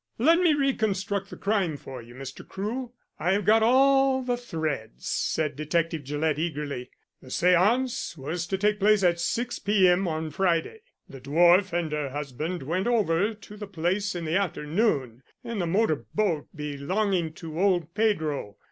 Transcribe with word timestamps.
"Let 0.17 0.39
me 0.39 0.55
reconstruct 0.55 1.29
the 1.29 1.37
crime 1.37 1.77
for 1.77 2.01
you, 2.01 2.15
Mr. 2.15 2.43
Crewe. 2.47 2.91
I 3.19 3.33
have 3.33 3.45
got 3.45 3.61
all 3.61 4.23
the 4.23 4.35
threads," 4.35 5.07
said 5.07 5.55
Detective 5.55 6.03
Gillett 6.05 6.39
eagerly. 6.39 6.89
"The 7.21 7.27
séance 7.27 8.17
was 8.17 8.47
to 8.47 8.57
take 8.57 8.79
place 8.79 9.03
at 9.03 9.19
6 9.19 9.59
p. 9.59 9.87
m. 9.87 10.07
on 10.07 10.31
Friday. 10.31 10.79
The 11.07 11.21
dwarf 11.21 11.71
and 11.71 11.91
her 11.91 12.09
husband 12.09 12.63
went 12.63 12.87
over 12.87 13.35
to 13.35 13.55
the 13.55 13.67
place 13.67 14.15
in 14.15 14.25
the 14.25 14.37
afternoon 14.37 15.21
in 15.43 15.59
the 15.59 15.67
motor 15.67 16.03
boat 16.15 16.47
belonging 16.55 17.33
to 17.33 17.59
old 17.61 17.93
Pedro. 17.93 18.57